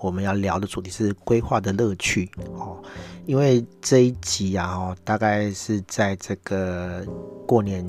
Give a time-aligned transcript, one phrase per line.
[0.00, 2.82] 我们要聊的主题是规划的乐趣哦，
[3.26, 7.06] 因为这一集啊，哦，大概是在这个
[7.46, 7.84] 过年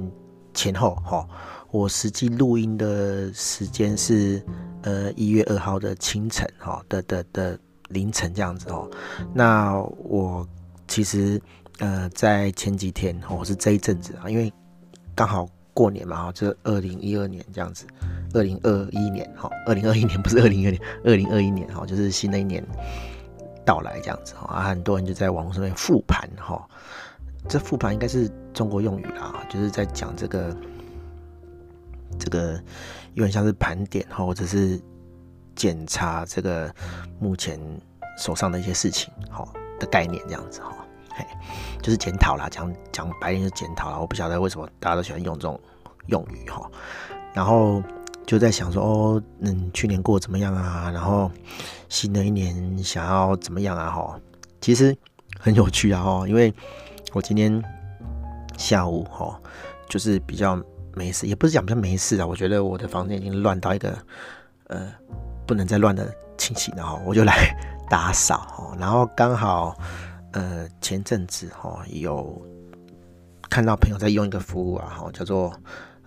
[0.54, 1.26] 前后哈，
[1.72, 4.44] 我实际录音的时间是
[4.82, 8.90] 呃一月二号的清晨哈的的的凌晨这样子哦。
[9.34, 10.46] 那我
[10.88, 11.42] 其实
[11.80, 14.52] 呃在前几天哦，是这一阵子啊，因为
[15.16, 15.48] 刚好。
[15.74, 17.86] 过年嘛，哈，这二零一二年这样子，
[18.34, 22.66] 二零二一年，哈，二零二一年不是二零二年，二零二一年，哈，就是新的一年
[23.66, 26.68] 到来这样子，哈，啊，很多人就在网络上面复盘，哈，
[27.48, 30.56] 这复盘应该是中国用语啦，就是在讲这个
[32.20, 32.62] 这个
[33.14, 34.80] 有点像是盘点，哈，或者是
[35.56, 36.74] 检查这个
[37.20, 37.60] 目前
[38.18, 39.48] 手上的一些事情，哈
[39.80, 40.81] 的概念这样子，哈。
[41.82, 43.98] 就是检讨啦，讲讲白点就检讨啦。
[44.00, 45.60] 我不晓得为什么大家都喜欢用这种
[46.08, 46.70] 用语哈。
[47.34, 47.82] 然后
[48.28, 50.92] 就在想说，哦，嗯，去年过怎么样啊？
[50.92, 51.32] 然后
[51.90, 53.90] 新的一年想要怎么样啊？
[53.90, 54.20] 哈，
[54.60, 54.96] 其实
[55.40, 56.54] 很有趣啊，哈，因为
[57.14, 57.64] 我今天
[58.58, 59.40] 下午哈，
[59.90, 60.62] 就是比较
[60.94, 62.28] 没事，也不是讲比较没事啊。
[62.28, 63.98] 我觉得我的房间已经乱到一个
[64.68, 64.88] 呃
[65.48, 67.56] 不能再乱的情形了哈，我就来
[67.90, 69.76] 打扫哈，然后刚好。
[70.34, 72.42] 呃，前阵子哈有
[73.50, 75.54] 看到朋友在用一个服务啊，哈叫做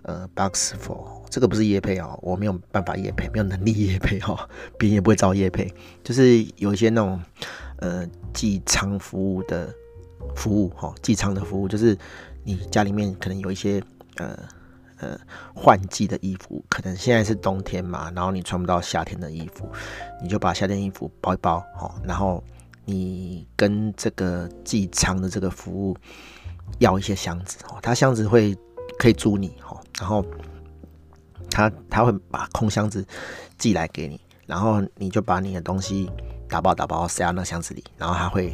[0.01, 5.71] 呃 Box for 这个不是业配哦，我没有办法业配，没有能力业配哈， 别人也不会招业配，
[6.03, 7.21] 就是有一些那种
[7.77, 9.71] 呃寄仓服务的
[10.35, 11.95] 服务哈，寄仓的服务就是
[12.43, 13.83] 你家里面可能有一些
[14.15, 14.39] 呃
[14.97, 15.19] 呃
[15.53, 19.69] 换季的衣服，可能现在是冬天嘛，然后你穿不到夏天的衣服，
[20.19, 22.43] 你就把夏天衣服包一包哈，然后。
[22.85, 25.97] 你跟这个寄仓的这个服务
[26.77, 28.55] 要一些箱子哦，他箱子会
[28.99, 30.23] 可以租你哦，然后
[31.49, 33.03] 他他会把空箱子
[33.57, 36.09] 寄来给你，然后你就把你的东西
[36.47, 38.51] 打包打包塞到那箱子里，然后他会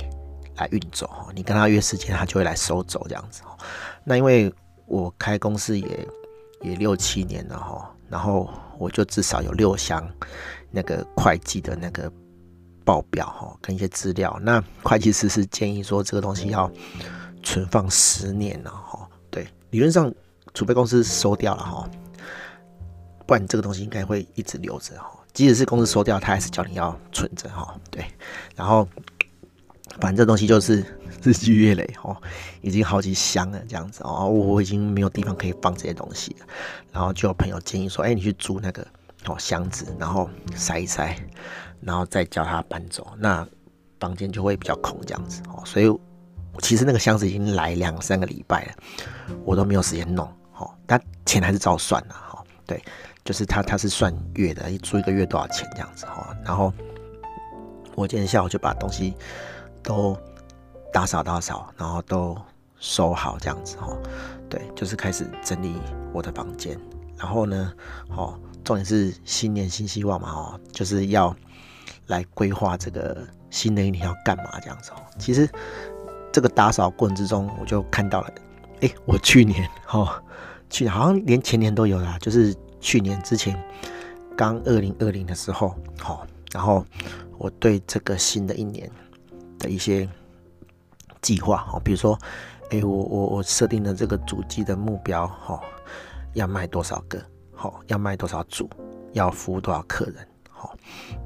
[0.55, 3.57] 来运走，你跟他约时间，他就会来收走这样子哦。
[4.05, 4.53] 那因为
[4.85, 6.07] 我开公司也
[6.61, 10.09] 也六七年了哈，然后我就至少有六箱
[10.69, 12.09] 那个会计的那个。
[12.91, 14.37] 报表哈，跟一些资料。
[14.41, 16.69] 那会计师是建议说，这个东西要
[17.41, 19.07] 存放十年了哈。
[19.29, 20.13] 对，理论上，
[20.53, 21.89] 储备公司收掉了哈，
[23.25, 25.09] 不然这个东西应该会一直留着哈。
[25.31, 27.73] 即使是公司收掉，他还是叫你要存着哈。
[27.89, 28.05] 对，
[28.57, 28.85] 然后
[30.01, 30.83] 反正这东西就是
[31.23, 32.19] 日积月累哈，
[32.59, 34.27] 已经好几箱了这样子哦。
[34.27, 36.45] 我已经没有地方可以放这些东西了。
[36.91, 38.85] 然后就有朋友建议说，哎，你去租那个
[39.25, 41.15] 哦箱子，然后塞一塞。
[41.83, 43.43] 然后再叫他搬走，那
[43.99, 45.63] 房间就会比较空这样子哦。
[45.65, 45.91] 所以
[46.59, 48.73] 其实那个箱子已经来两三个礼拜了，
[49.43, 50.71] 我都没有时间弄哦。
[50.85, 52.43] 但钱还是照算的哈。
[52.67, 52.79] 对，
[53.25, 56.37] 就是他他是算月的，一租一个月多少钱这样子哈。
[56.45, 56.71] 然后
[57.95, 59.15] 我今天下午就把东西
[59.81, 60.15] 都
[60.93, 62.37] 打扫打扫，然后都
[62.77, 63.97] 收好这样子哈。
[64.47, 65.81] 对，就是开始整理
[66.13, 66.79] 我的房间。
[67.17, 67.73] 然后呢，
[68.09, 68.39] 哦，
[68.71, 71.35] 重点是新年新希望嘛哦，就是要。
[72.07, 74.97] 来规划这个新的一年要干嘛这样子哦。
[75.17, 75.49] 其实
[76.29, 78.33] 这个打扫过程之中，我就看到了，
[78.81, 80.21] 哎，我去年哈，
[80.69, 83.57] 去年好像连前年都有啦，就是去年之前
[84.35, 86.85] 刚二零二零的时候，好，然后
[87.37, 88.91] 我对这个新的一年
[89.57, 90.09] 的一些
[91.21, 92.19] 计划哈，比如说，
[92.71, 95.61] 哎，我我我设定的这个主机的目标哈，
[96.33, 97.23] 要卖多少个，
[97.61, 98.67] 好，要卖多少组，
[99.13, 100.15] 要服务多少客人。
[100.59, 100.67] 哦，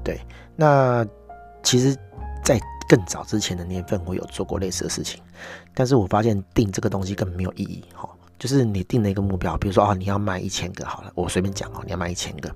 [0.04, 0.20] 对，
[0.54, 1.02] 那
[1.62, 1.96] 其实，
[2.44, 5.22] 在更早之前的年份，我有做过类似的事情，
[5.72, 7.82] 但是我发现定这个东西根本没有意义。
[7.94, 8.06] 哈，
[8.38, 12.54] 就是你定了一个目标，比如说啊，你要卖一千个，好了，我随便讲哦，你要卖一千个，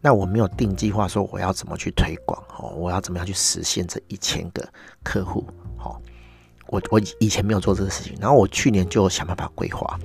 [0.00, 4.68] 那我没有定计划说我要怎么去推广，哦，我要怎么样去实现这一千个
[5.04, 5.46] 客户，
[5.76, 6.02] 好，
[6.66, 9.98] 我我以前没有做这个事情，然后我去年就想办法规划，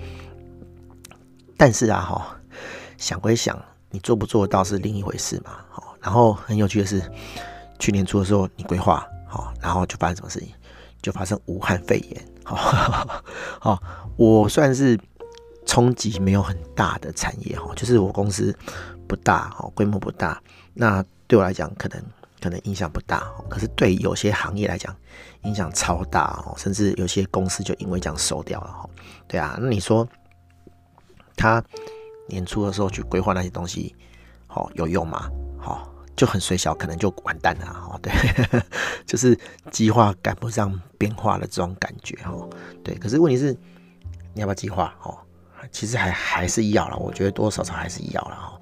[1.57, 2.39] 但是啊，哈，
[3.04, 3.60] 想归想。
[3.92, 5.58] 你做不做得到是另一回事嘛？
[5.70, 7.04] 好，然后很有趣的是，
[7.78, 10.50] 去年初的时候你规划好，然后就发生什么事情？
[11.00, 12.26] 就发生武汉肺炎。
[12.44, 12.56] 好，
[13.60, 13.84] 好，
[14.16, 15.00] 我算是
[15.66, 18.58] 冲击没有很大的产业哈，就是我公司
[19.08, 20.42] 不大，哈，规模不大。
[20.74, 22.04] 那对我来讲，可能
[22.42, 24.96] 可能影响不大，可是对有些行业来讲，
[25.44, 28.90] 影响超大哦，甚至有些公司就因为这样收掉了哈。
[29.28, 30.08] 对啊，那你说
[31.36, 31.64] 他
[32.34, 33.96] 年初的时候去规划那些东西，
[34.48, 35.30] 好有用吗？
[35.60, 38.00] 好，就很随小，可能就完蛋了哦。
[38.02, 38.12] 对，
[39.06, 39.38] 就是
[39.72, 42.34] 计划赶不上变化的这种感觉哈。
[42.84, 43.54] 对，可是问题是
[44.34, 44.94] 你要不要计划？
[45.04, 45.18] 哦，
[45.72, 48.60] 其实还还是要了，我觉得多多少少还是要了哈。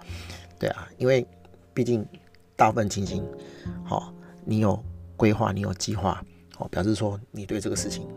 [0.60, 1.26] 对啊，因为
[1.74, 2.06] 毕竟。
[2.54, 3.26] 大部分情形，
[3.84, 4.14] 好，
[4.46, 4.80] 你有
[5.18, 6.24] 规划，你有计划，
[6.60, 8.08] 哦，表示说你对这个事情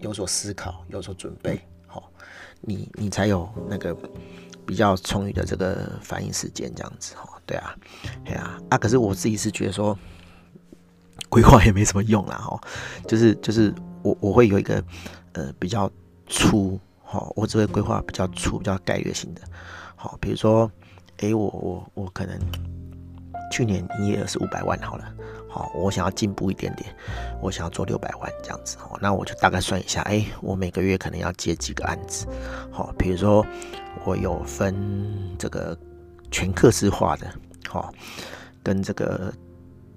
[0.00, 2.12] 有所思考，有所准备，好，
[2.60, 3.96] 你你才有那个
[4.66, 7.74] 比较充裕的这个反应时间，这样子，哦，对啊，
[8.24, 9.98] 对啊，啊，可是我自己是觉得说，
[11.28, 12.60] 规划也没什么用啦，哈，
[13.06, 14.82] 就是就是我我会有一个
[15.32, 15.90] 呃比较
[16.26, 19.42] 粗，哈，我只会规划比较粗、比较概略性的，
[19.96, 20.70] 好，比如说，
[21.18, 22.38] 哎、欸，我我我可能。
[23.50, 25.04] 去年营业额是五百万，好了，
[25.52, 26.88] 好，我想要进步一点点，
[27.42, 32.26] 我想要做六百万这样子，好，那我就大概算一下，哎、我每个月可能要接几个案子，
[32.70, 33.44] 好，比如说
[34.06, 34.74] 我有分
[35.38, 35.76] 这个
[36.30, 37.26] 全客制化的，
[37.68, 37.92] 好，
[38.62, 39.30] 跟这个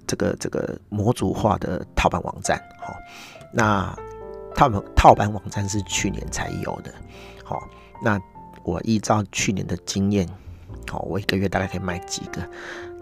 [0.06, 2.94] 这个这个模组化的套版网站，好，
[3.50, 3.96] 那
[4.54, 6.92] 套版套版网站是去年才有的，
[7.42, 7.66] 好，
[8.04, 8.20] 那
[8.62, 10.28] 我依照去年的经验。
[10.88, 12.40] 好，我一个月大概可以卖几个？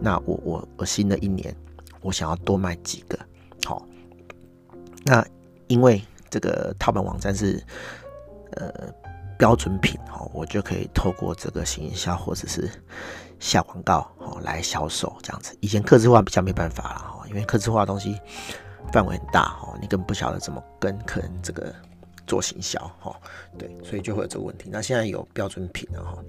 [0.00, 1.54] 那我我我新的一年，
[2.04, 3.18] 我想要多卖几个？
[3.64, 3.84] 好，
[5.04, 5.26] 那
[5.66, 7.60] 因为这个套版网站是
[8.52, 8.70] 呃
[9.38, 12.70] 标准品，哈，我就可以透过这个行销或者是
[13.40, 15.56] 下广告，好来销售这样子。
[15.60, 18.20] 以前客制化比较没办法了，哈，因为客制化的东西
[18.92, 21.74] 范围很大，哈，你根本不晓得怎么跟客人这个
[22.26, 23.18] 做行销，哈，
[23.58, 24.68] 对，所以就会有这个问题。
[24.70, 26.22] 那现在有标准品了，哈。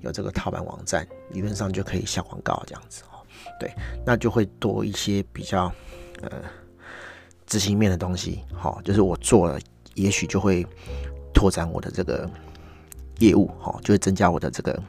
[0.00, 3.04] 有这个套版网站，理论上就可以下广告这样子。
[3.58, 3.72] 对，
[4.04, 5.72] 那就会多一些比较
[6.22, 6.42] 呃
[7.46, 8.40] 执行面的东西。
[8.52, 9.58] 好，就是我做了，
[9.94, 10.66] 也许就会
[11.32, 12.28] 拓展我的这个
[13.18, 14.82] 业务，好，就会增加我的这个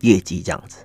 [0.00, 0.84] 业绩这样子。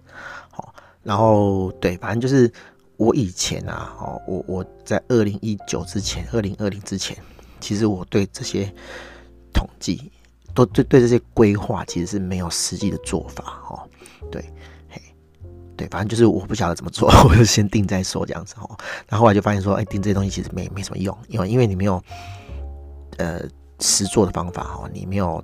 [0.49, 0.73] 好，
[1.03, 2.51] 然后对，反正就是
[2.97, 7.17] 我以前啊，哦，我我在二零一九之前，二零二零之前，
[7.59, 8.71] 其实我对这些
[9.53, 10.11] 统计。
[10.53, 13.87] 都对对这些规划其实是没有实际的做法哦，
[14.29, 14.43] 对，
[15.81, 18.69] 对，反正就是我不晓得怎么做， 我就先定再说这样子哦。
[19.07, 22.03] 然后后来就发现说，哎，定这些东西其实没没什么用，因为因为你没有
[23.17, 23.41] 呃
[23.79, 25.43] 实做的方法哦，你没有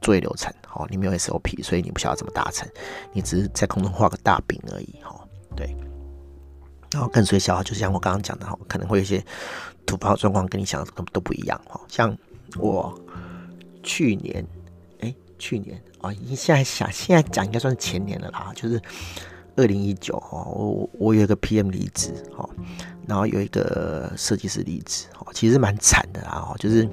[0.00, 2.66] 作业流程哦，你没有 SOP，所以你不晓得怎么达成，
[3.12, 5.14] 你只是在空中画个大饼而已哈。
[5.54, 5.76] 对，
[6.90, 9.22] 然后跟随小号，就像我刚刚讲的哈，可能会有一些
[9.84, 12.16] 突发状况跟你想的都不一样哈，像
[12.56, 12.98] 我。
[13.86, 14.42] 去年，
[15.00, 18.80] 哎、去年啊，你现在想，现在讲应该算是前年了啦，就是
[19.56, 22.48] 二零一九哈，我我有一个 PM 离职哈，
[23.06, 26.88] 然后有一个设计师离职哈，其实蛮惨的啦，哦，就是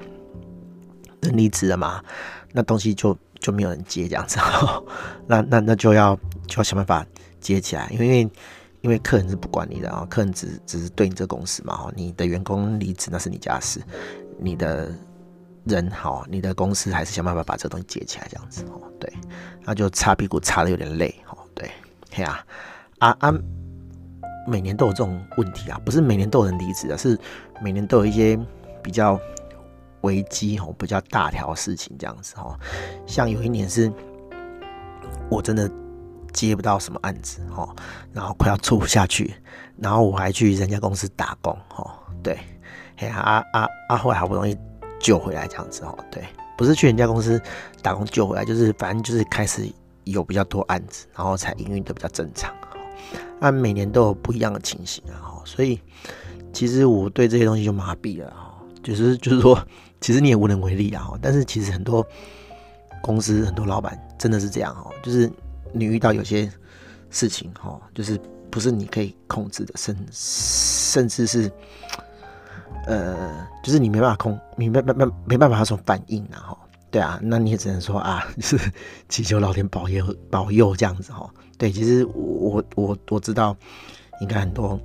[1.20, 2.02] 人离职了嘛，
[2.52, 4.84] 那东西就就没有人接这样子哦，
[5.26, 6.14] 那那那就要
[6.46, 7.06] 就要想办法
[7.40, 8.28] 接起来，因为
[8.80, 13.80] 因为客人是不管你的啊，客人只只是对你这公司嘛，哈，你的员工离职那是你家事，
[14.38, 14.92] 你的。
[15.64, 18.82] 人好，你的公司还是想办法把这东西接起来，这样子哦。
[18.98, 19.08] 对，
[19.62, 21.14] 那就擦屁股擦的有点累。
[22.12, 22.44] 嘿啊
[22.98, 23.34] 啊啊！
[24.46, 27.18] 每年都有这种问题啊，不是每年都有人离职的，是
[27.60, 28.38] 每年都有一些
[28.82, 29.18] 比较
[30.02, 32.58] 危机哦，比较大条事情这样子哦。
[33.06, 33.92] 像有一年是，
[35.30, 35.70] 我真的
[36.32, 37.74] 接不到什么案子哦，
[38.12, 39.34] 然后快要做不下去，
[39.78, 41.90] 然后我还去人家公司打工哦。
[42.22, 42.38] 对，
[42.96, 43.96] 嘿啊啊啊啊！
[43.96, 44.56] 后来好不容易。
[45.00, 46.22] 救回来这样子哦，对，
[46.56, 47.42] 不是去人家公司
[47.82, 49.68] 打工救回来，就是反正就是开始
[50.04, 52.54] 有比较多案子，然后才营运的比较正常。
[53.40, 55.80] 那每年都有不一样的情形啊，所以
[56.52, 59.58] 其实我对这些东西就麻痹了啊，就是就是说，
[60.00, 61.10] 其实你也无能为力啊。
[61.20, 62.06] 但是其实很多
[63.02, 65.30] 公司很多老板真的是这样哦，就是
[65.72, 66.50] 你遇到有些
[67.10, 68.18] 事情哈，就是
[68.50, 71.50] 不是你可以控制的，甚甚至是。
[72.86, 76.58] 呃，就是你没办法控，你没没没没办法那种反应然后，
[76.92, 78.56] 对啊，那你也只能说啊，是
[79.08, 81.28] 祈求老天保佑保佑这样子哦。
[81.56, 83.56] 对，其实我我我知道，
[84.20, 84.78] 应该很多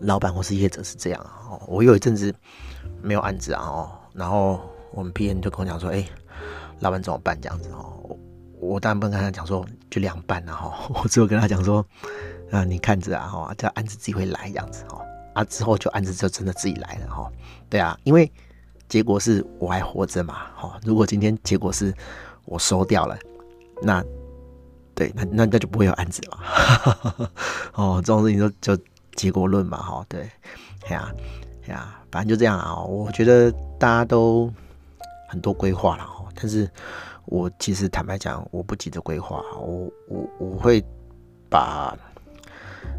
[0.00, 1.62] 老板或是业者是这样哦。
[1.68, 2.34] 我有一阵子
[3.00, 4.60] 没有案子啊哦，然后
[4.90, 6.04] 我们 PM 就跟我讲说，哎、
[6.80, 8.16] 老板怎么办这样子哦？
[8.60, 11.86] 我当然不能跟他讲说就凉拌了哈， 我只有跟他讲说，
[12.50, 15.00] 啊，你看着啊哈，这案子自己会来这样子哈。
[15.34, 17.30] 啊，之后就案子就真的自己来了哈，
[17.70, 18.28] 对啊，因为
[18.88, 21.94] 结果是我还活着嘛，哈，如果今天结果是
[22.44, 23.16] 我收掉了，
[23.82, 24.02] 那
[24.94, 27.30] 对，那那那就不会有案子了。
[27.74, 28.82] 哦，这种事情就就
[29.14, 30.30] 结果论嘛，哈，对，
[30.86, 31.12] 哎呀，
[31.66, 32.82] 哎呀，反正就这样啊。
[32.82, 34.52] 我觉得大家都
[35.28, 36.68] 很多规划了哈，但是
[37.26, 40.82] 我其实坦白讲，我不急着规划，我我我会
[41.50, 41.96] 把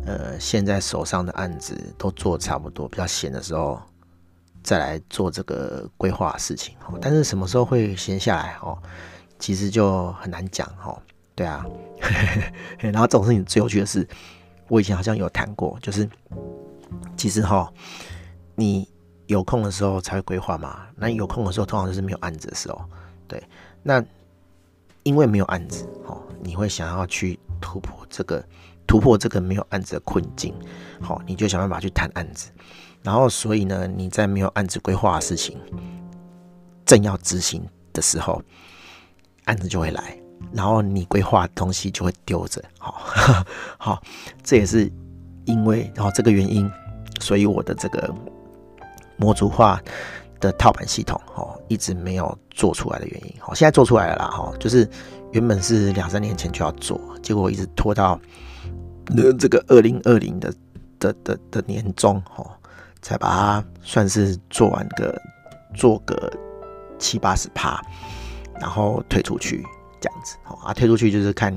[0.06, 3.82] 呃现在手上的案子都做差不多，比较闲的时候
[4.64, 6.76] 再来做这个规划的事情。
[7.02, 8.78] 但是什么时候会闲下来哦？
[9.38, 11.02] 其实就很难讲哦。
[11.36, 11.66] 对啊，
[12.80, 14.06] 然后这种事情最有趣的是，
[14.68, 16.10] 我以前好像有谈过，就是
[17.16, 17.72] 其实哈，
[18.56, 18.86] 你
[19.28, 20.88] 有空的时候才会规划嘛。
[20.98, 22.84] 那有空的时候，通常就是没有案子的时候。
[23.26, 23.42] 对，
[23.82, 24.04] 那
[25.04, 28.44] 因为没有案子，哦，你会想要去突破这个
[28.86, 30.54] 突破这个没有案子的困境，
[31.00, 32.52] 好，你就想办法去谈案子。
[33.02, 35.58] 然后，所以呢，你在没有案子规划的事情
[36.86, 37.64] 正要执行
[37.94, 38.42] 的时候，
[39.46, 40.16] 案子就会来。
[40.54, 43.02] 然后你规划的东西就会丢着，好，
[43.78, 44.02] 好，
[44.42, 44.92] 这也是
[45.46, 46.70] 因为然后这个原因，
[47.20, 48.12] 所以我的这个
[49.18, 49.80] 模组化
[50.40, 53.34] 的套版系统哦，一直没有做出来的原因。
[53.38, 54.90] 好，现在做出来了啦，哈，就是
[55.34, 58.20] 原本是两三年前就要做，结果一直拖到
[59.08, 60.54] 那这个二零二零的
[60.98, 62.50] 的的的年中，哦，
[63.02, 65.22] 才把它算是做完个
[65.74, 66.32] 做个
[66.98, 67.82] 七八十趴，
[68.60, 69.66] 然后推出去。
[70.02, 71.54] 这样子，好啊，推出去就是看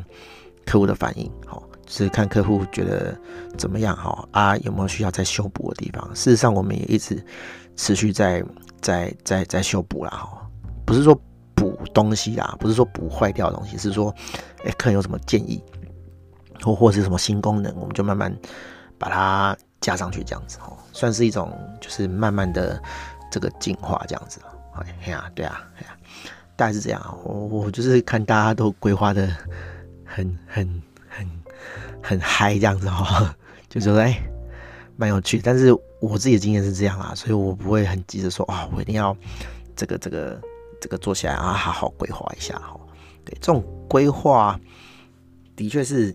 [0.66, 3.16] 客户的反应，好，是看客户觉得
[3.56, 6.04] 怎么样，好啊，有没有需要再修补的地方？
[6.12, 7.24] 事实上，我们也一直
[7.76, 8.44] 持续在
[8.80, 10.50] 在在在修补啦，哈，
[10.84, 11.14] 不是说
[11.54, 14.12] 补东西啦，不是说补坏掉的东西，是说，
[14.64, 15.62] 哎，客人有什么建议，
[16.60, 18.36] 或或是什么新功能，我们就慢慢
[18.98, 22.82] 把它加上去，这样子，哦，算是一种就是慢慢的
[23.30, 24.40] 这个进化，这样子，
[25.04, 25.94] 哎呀，对啊，对啊。
[26.54, 29.26] 大概是这样，我我就是看大家都规划的
[30.04, 31.28] 很很很
[32.02, 33.34] 很嗨这样子哦，
[33.68, 34.22] 就觉得哎
[34.96, 35.40] 蛮有趣。
[35.42, 39.16] 但是我自己的经验是这样啊，所以我不会很急着说啊，我一定要
[39.74, 40.40] 这个这个
[40.80, 42.78] 这个做起来啊，好好规划一下哈。
[43.24, 44.60] 对，这种规划
[45.56, 46.14] 的确是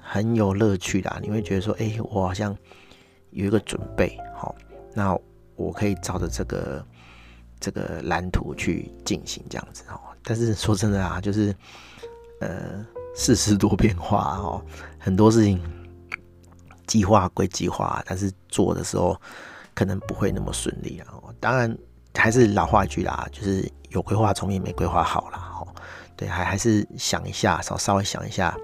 [0.00, 2.56] 很有乐趣的，你会觉得说，哎，我好像
[3.30, 4.54] 有一个准备，好，
[4.94, 5.18] 那
[5.56, 6.84] 我可以照着这个。
[7.60, 11.52] 这个蓝图去进行这样子哦，但是说真的啊，就是
[12.40, 14.62] 呃世事多变化哦，
[14.96, 15.60] 很多事情
[16.86, 19.20] 计划归计划，但是做的时候
[19.74, 21.12] 可能不会那么顺利啊。
[21.40, 21.76] 当然
[22.14, 25.50] 还是老话一句啦，就是有规划总比没规划好啦。
[25.60, 25.66] 哦。
[26.16, 28.56] 对，还还是想一下，稍稍微想一下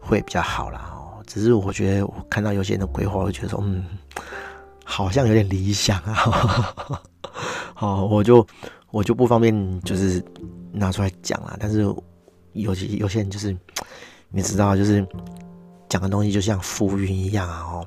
[0.00, 1.03] 会比较好啦哦。
[1.26, 3.84] 只是我觉得我看到有些人的规划，我觉得说嗯，
[4.84, 7.02] 好像有点理想啊。
[7.74, 8.46] 好，我就
[8.90, 10.22] 我就不方便就是
[10.72, 11.82] 拿出来讲了，但是
[12.52, 13.56] 有些有些人就是
[14.30, 15.04] 你知道，就是
[15.88, 17.86] 讲的东西就像浮云一样啊，哦，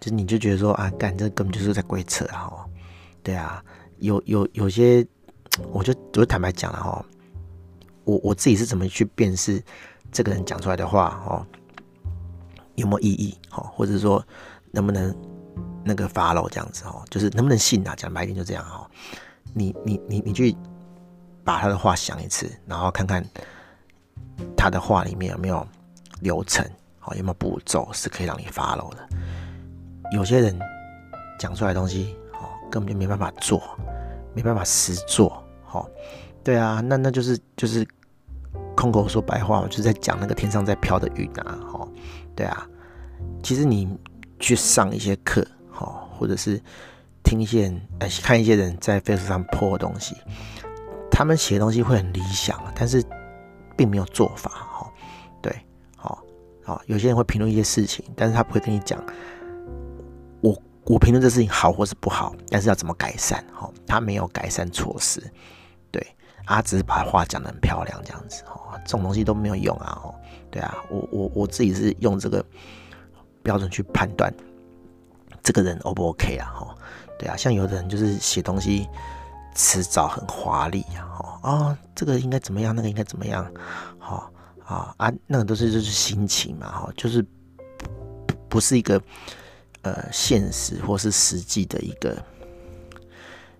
[0.00, 2.50] 就是你就觉得说啊，干这根本就是在鬼扯啊，
[3.22, 3.62] 对啊，
[3.98, 5.06] 有有有些，
[5.70, 7.04] 我就我就坦白讲了哈，
[8.04, 9.62] 我我自己是怎么去辨识
[10.10, 11.46] 这个人讲出来的话哦，
[12.76, 14.24] 有没有意义，好，或者说
[14.70, 15.14] 能不能
[15.84, 17.94] 那个 follow 这样子哦，就是能不能信啊？
[17.96, 18.88] 讲白一点就这样哈。
[19.52, 20.54] 你你你你去
[21.44, 23.24] 把他的话想一次，然后看看
[24.56, 25.66] 他的话里面有没有
[26.20, 26.64] 流程，
[26.98, 29.08] 好，有没有步骤是可以让你 follow 的。
[30.12, 30.58] 有些人
[31.38, 33.60] 讲出来的东西，哦，根本就没办法做，
[34.34, 35.88] 没办法实做，好，
[36.44, 37.86] 对啊，那那就是就是
[38.76, 41.75] 空口说白话，就是在讲那个天上在飘的云啊，好，
[42.36, 42.68] 对啊，
[43.42, 43.88] 其实你
[44.38, 46.62] 去上一些课，好，或者是。
[47.28, 50.14] 听一些人，哎，看一些人在 Facebook 上 po 的东西，
[51.10, 53.02] 他们写的东西会很理想，但是
[53.76, 54.92] 并没有做法，哈，
[55.42, 55.52] 对，
[55.96, 56.22] 好，
[56.62, 59.04] 好，有些人会评论一些事情，但是他不会跟你讲，
[60.40, 65.20] 我我评论这事情好或是不好，但是要怎么改善，哈，他没有改善措施，
[65.90, 66.00] 对，
[66.46, 70.14] 他只是把话讲的很漂亮这样子，哦，这种东西都没有用啊，哦，
[70.50, 72.44] 对啊，我我我自己是用这个
[73.42, 74.32] 标准去判断
[75.42, 76.74] 这个人 O 不 OK 啊，哈。
[77.18, 78.86] 对啊，像有的人就是写东西
[79.54, 83.50] 辞藻很华丽啊，哦，哦，这个应该怎么样，那个应该怎么样，
[83.98, 84.30] 好、
[84.66, 87.24] 哦、啊啊，那个都是就是心情嘛，哈，就是
[88.50, 89.00] 不是一个
[89.80, 92.22] 呃现实或是实际的一个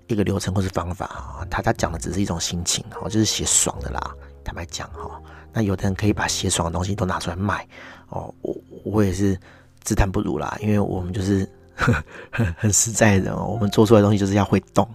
[0.06, 5.20] 一个流程或是方法啊，他他讲的只是一种心情，哦，就是写爽的啦，坦白讲哈，
[5.52, 7.66] 那有的人可以把写爽的东西都拿出来卖，
[8.08, 9.38] 哦，我我也是
[9.82, 11.48] 自叹不如啦，因为我们就是。
[12.30, 14.88] 很很实在的哦，我们做出来的东西就是要会动，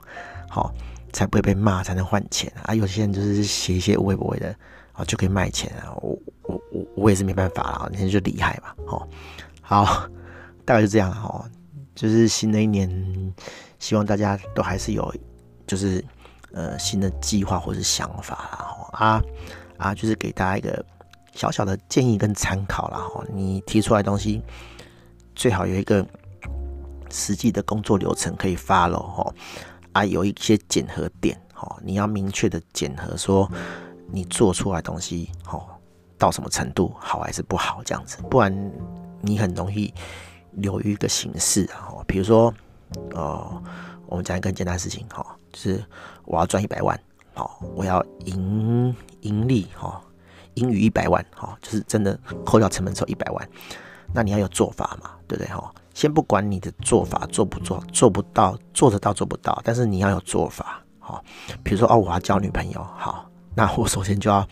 [0.49, 0.73] 好，
[1.13, 2.73] 才不会被骂，才能换钱啊。
[2.73, 4.47] 有些人就是写一些无谓不为的，
[4.93, 5.93] 啊，就可以卖钱啊。
[6.01, 8.73] 我我我我也是没办法啦，人家就厉害嘛。
[8.87, 9.07] 哦，
[9.61, 10.09] 好，
[10.65, 11.45] 大概就这样了哦。
[11.93, 12.89] 就是新的一年，
[13.81, 15.11] 希望大家都还是有，
[15.65, 16.05] 就是
[16.53, 18.77] 呃新的计划或是想法啦。
[18.93, 19.21] 啊
[19.77, 20.85] 啊，就是给大家一个
[21.33, 22.99] 小小的建议跟参考啦。
[23.15, 24.39] 哦，你提出来东西
[25.35, 26.05] 最好有一个
[27.09, 29.33] 实际的工作流程可以 follow 哦。
[29.93, 33.51] 啊，有一些检核点哦，你要明确的检核说
[34.11, 35.65] 你做出来东西哦
[36.19, 38.71] 到什么程度好还是不好这样子，不然
[39.21, 39.91] 你很容易。
[40.55, 42.53] 流于一个形式啊，比如说，
[43.15, 43.63] 呃，
[44.05, 45.83] 我们讲一个简单的事情哈，就是
[46.25, 46.99] 我要赚一百万，
[47.33, 50.01] 好，我要盈盈利哈，
[50.55, 53.49] 盈余一百万哈，就是真的扣掉成本之后一百万，
[54.13, 55.71] 那你要有做法嘛，对不对哈？
[55.93, 61.23] 先不管你的做法做不做，做不到，做得到做不到，但是你要有做法，好，
[61.63, 64.45] 比如说哦，我要交女朋友，好，那我首先就要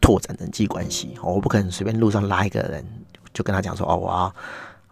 [0.00, 2.84] 拓展人际关系，我不可能随便路上拉一个人
[3.32, 4.34] 就跟他讲说哦，我要。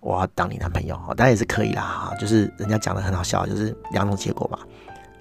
[0.00, 4.58] 我要当你男朋友，当然也是可以啦，哈就是人家讲的很好笑，就是两种结果嘛，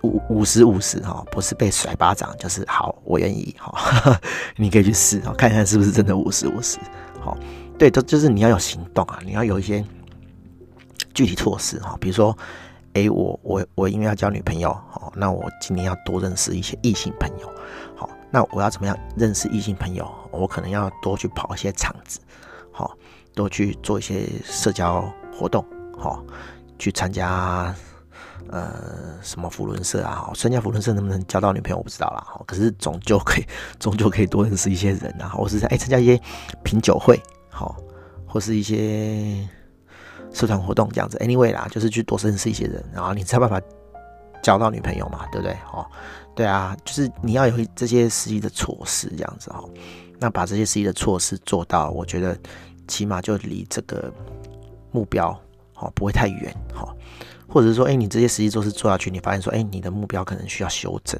[0.03, 4.19] 五五十五十哈，不是被甩巴掌，就是好，我愿意哈，
[4.55, 6.77] 你可以去试哈，看看是不是真的五十五十，
[7.19, 7.35] 好，
[7.77, 9.83] 对，都就是你要有行动啊，你要有一些
[11.13, 12.37] 具体措施哈，比如说，
[12.93, 17.51] 哎，我我我因为要交女朋友，好，那我今年要多认识一些异性朋友，
[17.95, 20.07] 好，那我要怎么样认识异性朋友？
[20.31, 22.19] 我可能要多去跑一些场子，
[22.71, 22.95] 好。
[23.37, 25.63] 多去做一些社交活动，
[25.95, 26.23] 好，
[26.79, 27.73] 去参加
[28.49, 28.73] 呃
[29.21, 33.45] 什么扶轮社啊，参加扶轮社能不能交到女朋友我不知道啦，好，可是终究可以，
[33.79, 36.19] 终究可以多认识一些人啊，或是哎参加一些
[36.63, 37.77] 品酒会，好，
[38.27, 39.47] 或是一些
[40.33, 43.61] 社团活动这样子，anyway 啦，就是去多认识一些人，然后你才有办法
[44.41, 45.55] 交到女朋友嘛，对不对？
[45.71, 45.85] 哦，
[46.35, 49.63] 对啊，就是你要有这些实际的措施这样子哈，
[50.19, 52.35] 那把这些实际的措施做到，我觉得。
[52.87, 54.11] 起码就离这个
[54.91, 55.37] 目标
[55.73, 56.95] 好不会太远哈，
[57.47, 61.19] 或者是说，哎，你这些实际做事做下去，你发现说，哎，你的目标可能需要修正，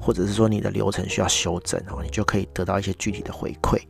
[0.00, 3.80] 或者是说你的流程需要修正哦，你就可以得到一些具体的回馈。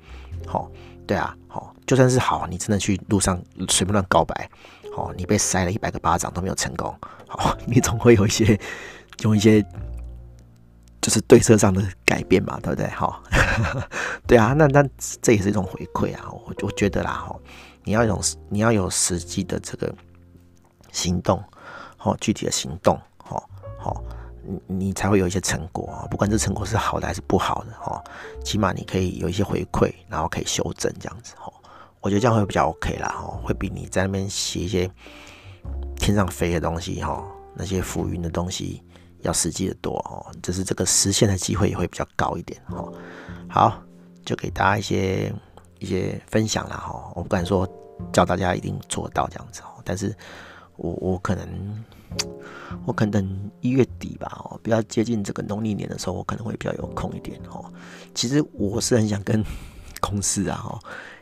[0.46, 0.70] 好，
[1.06, 4.50] 对啊，好，就算是好，你真的去路上随便乱告白，
[4.94, 6.94] 好，你被塞了一百个巴掌都没有成功，
[7.26, 8.58] 好，你总会有一些
[9.22, 9.64] 用一些。
[11.02, 12.88] 就是对策上的改变嘛，对不对？
[12.90, 13.20] 哈，
[14.24, 14.88] 对啊，那那
[15.20, 16.30] 这也是一种回馈啊。
[16.30, 17.36] 我我觉得啦，哈，
[17.82, 19.92] 你要有你要有实际的这个
[20.92, 21.42] 行动，
[21.96, 23.48] 好，具体的行动，好，
[23.80, 24.00] 好，
[24.46, 26.06] 你你才会有一些成果啊。
[26.08, 28.00] 不管这成果是好的还是不好的，哈，
[28.44, 31.52] 起码你可以有一些回馈，然后可以修正这样子，哈。
[32.00, 34.88] 我觉得这样会比较 OK 啦，哈，会比你在那边写一些
[35.96, 37.24] 天上飞的东西，哈，
[37.56, 38.82] 那些浮云的东西。
[39.22, 42.92] 要实际的多哦，就是这个实现的机会也会比较高一点哦。
[43.48, 43.82] 好，
[44.24, 45.32] 就给大家一些
[45.78, 47.12] 一些分享啦哈。
[47.14, 47.68] 我不敢说
[48.12, 50.14] 教大家一定做到这样子哦，但是
[50.76, 51.84] 我我可能
[52.84, 57.72] 我可能一月底吧哦，比较接近这个农历年的时候，我可能会比较有空一点哦。
[58.14, 59.44] 其实我是很想跟
[60.00, 60.80] 公司啊哈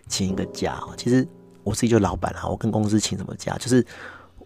[0.08, 0.94] 请一个假哦。
[0.96, 1.26] 其实
[1.64, 3.58] 我自己就老板啊，我跟公司请什么假？
[3.58, 3.84] 就是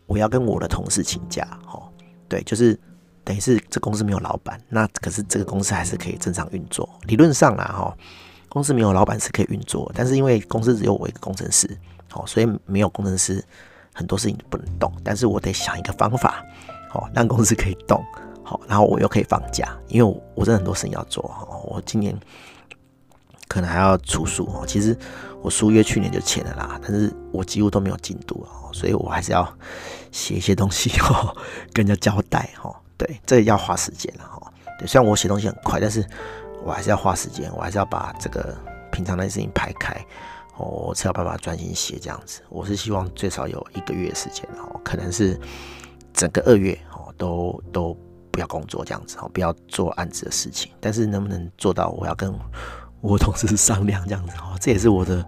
[0.07, 1.93] 我要跟我的同事请假哦。
[2.29, 2.77] 对，就是。
[3.25, 6.87] 等于是这公司没有老板，那可是这个公司还是可以正常运作。
[7.07, 7.97] 理论上啦，哈，
[8.51, 11.67] 公司没有老板是可以运作，但是因为公司只有我一个工程师，
[12.11, 13.43] 好，所以没有工程师，
[13.95, 14.93] 很多事情不能动。
[15.03, 16.45] 但是我得想一个方法，
[16.91, 18.05] 好，让公司可以动，
[18.43, 22.15] 好，然后我又可以放假，因为我真的很多事情要做，哈，我今年
[23.49, 24.95] 可能还要出书，哦，其实
[25.41, 29.51] 我书约去年就签了啦，但是我几乎都没有进度，哦，所以我还是要
[30.13, 31.35] 写一些东西，哦，
[31.73, 32.71] 跟人家交代，哈。
[32.97, 34.53] 对，这要花时间了哈。
[34.79, 36.05] 对，虽然我写东西很快，但是
[36.65, 38.57] 我还是要花时间，我还是要把这个
[38.91, 39.95] 平常的事情排开，
[40.57, 42.41] 我才有办法专心写这样子。
[42.49, 45.39] 我是希望最少有一个月的时间哦，可能是
[46.13, 47.97] 整个二月哦，都都
[48.31, 50.73] 不要工作这样子哦，不要做案子的事情。
[50.81, 52.33] 但是能不能做到，我要跟
[53.01, 55.25] 我同事商量这样子哦，这也是我的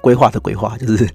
[0.00, 1.08] 规划的规划，就是。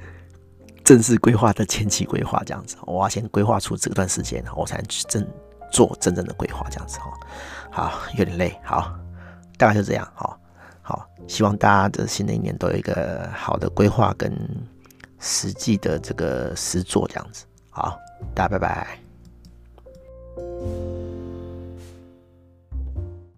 [0.85, 5.27] 正式规划的前期规划这样子，我要先规划出这段时间，我才能去真
[5.71, 7.11] 做真正的规划这样子哈。
[7.71, 8.95] 好，有点累，好，
[9.57, 10.39] 大概就这样，好，
[10.83, 14.31] 好，希望大家的新的一年都有一个好的规划跟
[15.19, 17.97] 实际的这个实作这样子，好，
[18.35, 18.99] 大家拜拜。